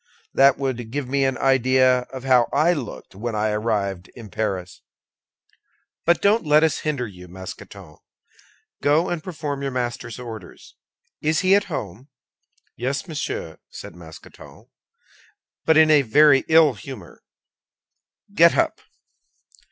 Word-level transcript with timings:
That 0.33 0.57
would 0.57 0.89
give 0.89 1.07
me 1.07 1.25
an 1.25 1.37
idea 1.37 2.07
of 2.11 2.23
how 2.23 2.49
I 2.51 2.73
looked 2.73 3.13
when 3.13 3.35
I 3.35 3.51
arrived 3.51 4.07
in 4.15 4.31
Paris. 4.31 4.81
But 6.05 6.23
don't 6.23 6.43
let 6.43 6.63
us 6.63 6.79
hinder 6.79 7.05
you, 7.05 7.27
Mousqueton; 7.27 7.97
go 8.81 9.09
and 9.09 9.23
perform 9.23 9.61
your 9.61 9.69
master's 9.69 10.17
orders. 10.17 10.75
Is 11.21 11.41
he 11.41 11.53
at 11.53 11.65
home?" 11.65 12.07
"Yes, 12.75 13.07
monsieur," 13.07 13.59
said 13.69 13.95
Mousqueton, 13.95 14.71
"but 15.65 15.77
in 15.77 15.91
a 15.91 16.01
very 16.01 16.45
ill 16.47 16.73
humor. 16.73 17.21
Get 18.33 18.57
up!" 18.57 18.81